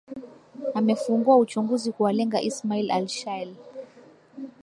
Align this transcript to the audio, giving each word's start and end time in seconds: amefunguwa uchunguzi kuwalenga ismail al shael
amefunguwa 0.79 1.37
uchunguzi 1.37 1.89
kuwalenga 1.91 2.41
ismail 2.41 2.91
al 2.91 3.07
shael 3.07 3.49